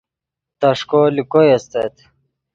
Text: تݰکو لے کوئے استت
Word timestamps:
تݰکو 0.59 1.01
لے 1.15 1.23
کوئے 1.31 1.49
استت 1.55 1.95